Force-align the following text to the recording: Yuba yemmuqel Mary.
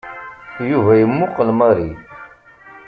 Yuba 0.69 0.91
yemmuqel 0.99 1.49
Mary. 1.59 1.89